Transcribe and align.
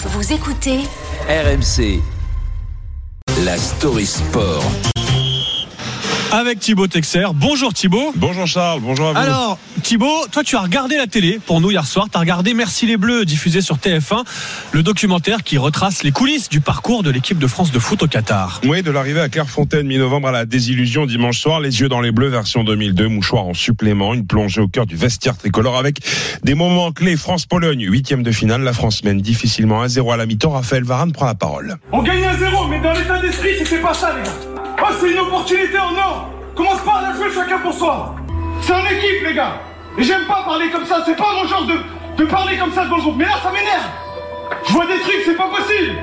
Vous 0.00 0.32
écoutez 0.32 0.78
RMC. 1.28 2.00
La 3.44 3.56
story 3.58 4.06
sport. 4.06 4.62
Avec 6.32 6.58
Thibaut 6.58 6.86
Texer. 6.86 7.26
Bonjour 7.34 7.72
Thibaut. 7.72 8.12
Bonjour 8.16 8.46
Charles, 8.46 8.80
bonjour 8.80 9.08
à 9.08 9.12
vous. 9.12 9.18
Alors 9.18 9.58
Thibaut, 9.82 10.26
toi 10.30 10.42
tu 10.44 10.56
as 10.56 10.60
regardé 10.60 10.96
la 10.96 11.06
télé 11.06 11.40
pour 11.44 11.60
nous 11.60 11.70
hier 11.70 11.86
soir, 11.86 12.08
tu 12.10 12.16
as 12.16 12.20
regardé 12.20 12.54
Merci 12.54 12.86
les 12.86 12.96
Bleus 12.96 13.24
diffusé 13.24 13.60
sur 13.60 13.76
TF1, 13.76 14.24
le 14.72 14.82
documentaire 14.82 15.42
qui 15.42 15.58
retrace 15.58 16.02
les 16.02 16.12
coulisses 16.12 16.48
du 16.48 16.60
parcours 16.60 17.02
de 17.02 17.10
l'équipe 17.10 17.38
de 17.38 17.46
France 17.46 17.72
de 17.72 17.78
foot 17.78 18.02
au 18.02 18.06
Qatar. 18.06 18.60
Oui, 18.64 18.82
de 18.82 18.90
l'arrivée 18.90 19.20
à 19.20 19.28
Clairefontaine 19.28 19.86
mi-novembre 19.86 20.28
à 20.28 20.32
la 20.32 20.44
désillusion 20.44 21.06
dimanche 21.06 21.38
soir, 21.38 21.60
les 21.60 21.80
yeux 21.80 21.88
dans 21.88 22.00
les 22.00 22.12
bleus 22.12 22.28
version 22.28 22.64
2002, 22.64 23.08
mouchoir 23.08 23.46
en 23.46 23.54
supplément, 23.54 24.14
une 24.14 24.26
plongée 24.26 24.60
au 24.60 24.68
cœur 24.68 24.86
du 24.86 24.96
vestiaire 24.96 25.36
tricolore 25.36 25.76
avec 25.76 26.00
des 26.42 26.54
moments 26.54 26.92
clés. 26.92 27.16
France-Pologne, 27.16 27.84
huitième 27.88 28.22
de 28.22 28.32
finale, 28.32 28.62
la 28.62 28.72
France 28.72 29.02
mène 29.04 29.20
difficilement 29.20 29.84
1-0 29.84 30.12
à 30.12 30.16
la 30.16 30.26
mi-temps. 30.26 30.50
Raphaël 30.50 30.84
Varane 30.84 31.12
prend 31.12 31.26
la 31.26 31.34
parole. 31.34 31.76
On 31.92 32.02
gagne 32.02 32.24
à 32.24 32.36
zéro, 32.36 32.66
mais 32.68 32.80
dans 32.80 32.92
l'état 32.92 33.18
d'esprit, 33.20 33.50
c'était 33.58 33.80
pas 33.80 33.94
ça, 33.94 34.14
les 34.16 34.22
gars. 34.22 34.57
Oh, 34.80 34.86
c'est 35.00 35.10
une 35.10 35.18
opportunité 35.18 35.78
en 35.78 35.94
or. 35.96 36.28
Commence 36.54 36.80
pas 36.80 36.98
à 36.98 37.02
la 37.02 37.14
jouer 37.14 37.32
chacun 37.34 37.58
pour 37.58 37.72
soi. 37.72 38.14
C'est 38.60 38.72
en 38.72 38.84
équipe, 38.86 39.24
les 39.24 39.34
gars. 39.34 39.54
Et 39.96 40.02
j'aime 40.02 40.24
pas 40.26 40.42
parler 40.44 40.70
comme 40.70 40.84
ça. 40.84 41.02
C'est 41.04 41.16
pas 41.16 41.32
mon 41.34 41.46
genre 41.46 41.64
de, 41.64 41.78
de 42.16 42.24
parler 42.24 42.56
comme 42.56 42.72
ça 42.72 42.84
dans 42.84 42.96
le 42.96 43.02
groupe. 43.02 43.16
Mais 43.16 43.24
là, 43.24 43.34
ça 43.42 43.50
m'énerve. 43.50 43.88
Je 44.66 44.72
vois 44.72 44.86
des 44.86 45.00
trucs, 45.00 45.22
c'est 45.24 45.36
pas 45.36 45.48
possible. 45.48 45.96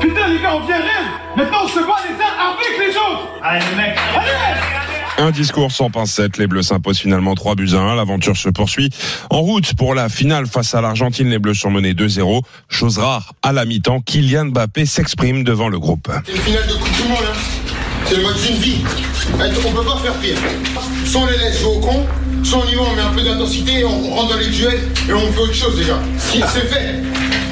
Putain, 0.00 0.28
les 0.28 0.38
gars, 0.38 0.54
on 0.54 0.60
vient 0.60 0.76
rien. 0.76 1.04
Maintenant, 1.36 1.58
on 1.64 1.68
se 1.68 1.80
bat 1.80 1.96
les 2.08 2.14
uns 2.14 2.52
avec 2.52 2.78
les 2.78 2.96
autres. 2.96 3.28
Allez, 3.42 3.76
mec. 3.76 3.98
Allez 4.16 4.83
Un 5.16 5.30
discours 5.30 5.70
sans 5.70 5.90
pincette, 5.90 6.38
les 6.38 6.46
Bleus 6.46 6.62
s'imposent 6.62 6.98
finalement 6.98 7.34
3 7.34 7.54
buts 7.54 7.70
à 7.74 7.78
1. 7.78 7.94
L'aventure 7.94 8.36
se 8.36 8.48
poursuit. 8.48 8.90
En 9.30 9.40
route 9.40 9.74
pour 9.74 9.94
la 9.94 10.08
finale 10.08 10.46
face 10.46 10.74
à 10.74 10.80
l'Argentine, 10.80 11.28
les 11.28 11.38
Bleus 11.38 11.54
sont 11.54 11.70
menés 11.70 11.92
2-0. 11.92 12.42
Chose 12.68 12.98
rare, 12.98 13.32
à 13.42 13.52
la 13.52 13.64
mi-temps, 13.64 14.00
Kylian 14.00 14.46
Mbappé 14.46 14.86
s'exprime 14.86 15.44
devant 15.44 15.68
le 15.68 15.78
groupe. 15.78 16.10
C'est 16.26 16.32
une 16.32 16.38
finale 16.38 16.66
de 16.66 16.72
Coupe 16.72 16.96
du 16.96 17.08
Monde, 17.08 17.18
hein. 17.22 17.38
C'est 18.06 18.16
le 18.16 18.22
match 18.22 18.42
d'une 18.46 18.56
vie. 18.56 18.78
On 19.66 19.72
peut 19.72 19.84
pas 19.84 19.96
faire 19.98 20.14
pire. 20.14 20.36
Soit 21.06 21.22
on 21.22 21.26
les 21.26 21.38
laisse 21.38 21.60
jouer 21.60 21.74
au 21.76 21.80
con, 21.80 22.06
soit 22.42 22.62
on 22.66 22.70
y 22.70 22.74
va, 22.74 22.82
on 22.82 22.94
met 22.94 23.02
un 23.02 23.12
peu 23.14 23.22
d'intensité, 23.22 23.84
on 23.84 24.14
rentre 24.14 24.34
dans 24.34 24.38
les 24.38 24.48
duels 24.48 24.80
et 25.08 25.12
on 25.12 25.32
fait 25.32 25.40
autre 25.40 25.54
chose 25.54 25.76
déjà. 25.76 25.98
C'est 26.18 26.40
fait. 26.40 27.02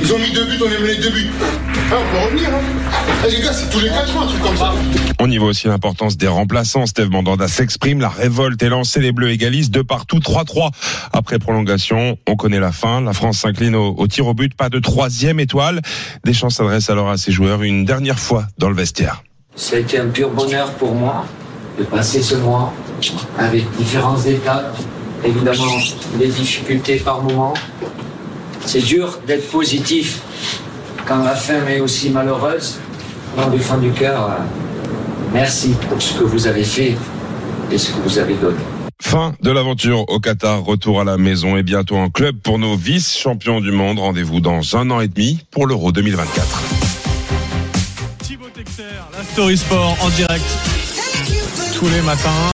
Ils 0.03 0.13
ont 0.13 0.19
mis 0.19 0.31
deux 0.33 0.45
buts, 0.45 0.59
on 0.61 0.71
est 0.71 0.81
mené 0.81 0.97
deux 0.97 1.11
buts. 1.11 1.31
Ah, 1.91 1.95
on 1.95 2.13
peut 2.13 2.25
revenir, 2.27 2.49
hein. 2.51 2.61
Les 3.25 3.41
gars, 3.41 3.53
c'est 3.53 3.71
tous 3.71 3.79
les 3.79 3.89
quatre 3.89 4.13
mois, 4.15 4.25
un 4.25 4.27
truc 4.27 4.43
comme 4.43 4.57
ça. 4.57 4.73
On 5.21 5.31
y 5.31 5.39
voit 5.39 5.49
aussi 5.49 5.69
l'importance 5.69 6.17
des 6.17 6.27
remplaçants. 6.27 6.87
Steve 6.87 7.09
Mandanda 7.09 7.47
s'exprime, 7.47 8.01
la 8.01 8.09
révolte 8.09 8.61
est 8.63 8.69
lancée, 8.69 8.99
les 8.99 9.13
Bleus 9.13 9.31
égalisent 9.31 9.71
de 9.71 9.81
partout 9.81 10.19
3-3. 10.19 10.71
Après 11.13 11.39
prolongation, 11.39 12.19
on 12.27 12.35
connaît 12.35 12.59
la 12.59 12.73
fin. 12.73 13.01
La 13.01 13.13
France 13.13 13.39
s'incline 13.39 13.77
au, 13.77 13.95
au 13.97 14.09
tir 14.09 14.27
au 14.27 14.35
but, 14.35 14.55
pas 14.55 14.71
de 14.71 14.81
troisième 14.81 15.39
étoile. 15.39 15.83
Deschamps 16.25 16.51
s'adresse 16.51 16.91
alors 16.91 17.11
à 17.11 17.17
ses 17.17 17.31
joueurs 17.31 17.63
une 17.63 17.85
dernière 17.85 18.19
fois 18.19 18.47
dans 18.59 18.69
le 18.69 18.75
vestiaire. 18.75 19.23
Ça 19.55 19.77
a 19.77 19.79
été 19.79 20.01
un 20.01 20.09
pur 20.09 20.31
bonheur 20.31 20.73
pour 20.73 20.93
moi 20.93 21.25
de 21.79 21.85
passer 21.85 22.23
ce 22.23 22.35
mois 22.35 22.73
avec 23.39 23.65
différentes 23.77 24.27
étapes, 24.27 24.77
évidemment 25.25 25.79
des 26.19 26.27
difficultés 26.27 26.97
par 26.97 27.23
moment. 27.23 27.55
C'est 28.65 28.83
dur 28.83 29.21
d'être 29.29 29.49
positif 29.49 30.21
quand 31.07 31.23
la 31.23 31.37
fin 31.37 31.65
est 31.69 31.81
aussi 31.81 32.11
malheureuse. 32.11 32.81
Du 33.35 33.59
fond 33.59 33.79
du 33.79 33.91
cœur, 33.93 34.25
euh, 34.25 34.35
merci 35.33 35.75
pour 35.89 36.01
ce 36.01 36.19
que 36.19 36.25
vous 36.25 36.47
avez 36.47 36.65
fait 36.65 36.97
et 37.71 37.79
ce 37.79 37.91
que 37.91 38.01
vous 38.01 38.19
avez 38.19 38.35
donné. 38.35 38.59
Fin 39.01 39.35
de 39.41 39.51
l'aventure 39.51 40.05
au 40.09 40.21
Qatar, 40.21 40.63
retour 40.63 41.01
à 41.01 41.05
la 41.05 41.17
maison 41.17 41.57
et 41.57 41.63
bientôt 41.63 41.97
en 41.97 42.11
club 42.11 42.37
pour 42.37 42.59
nos 42.59 42.77
vice-champions 42.77 43.61
du 43.61 43.73
monde. 43.73 43.99
Rendez-vous 43.99 44.41
dans 44.41 44.77
un 44.77 44.91
an 44.91 45.01
et 45.01 45.09
demi 45.09 45.41
pour 45.51 45.67
l'Euro 45.67 45.93
2024. 45.93 46.63
Thibaut 48.23 48.45
Texer, 48.55 48.83
la 49.17 49.25
Story 49.25 49.57
Sport 49.57 49.97
en 50.03 50.09
direct 50.11 50.45
tous 51.75 51.89
les 51.89 52.03
matins. 52.03 52.31